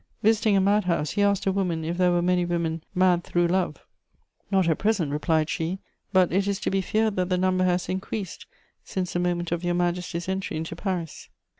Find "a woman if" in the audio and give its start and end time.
1.45-1.95